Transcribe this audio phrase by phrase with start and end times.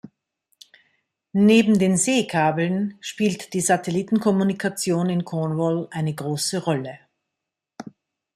[1.33, 6.97] Neben den Seekabeln spielt die Satellitenkommunikation in Cornwall eine große Rolle.